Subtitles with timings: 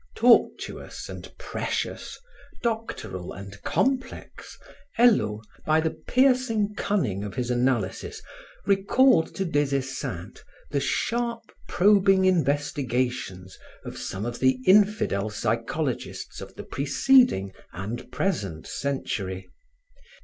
[0.15, 2.17] Tortuous and precious,
[2.63, 4.57] doctoral and complex,
[4.95, 8.19] Hello, by the piercing cunning of his analysis,
[8.65, 10.41] recalled to Des Esseintes
[10.71, 18.65] the sharp, probing investigations of some of the infidel psychologists of the preceding and present
[18.65, 19.51] century.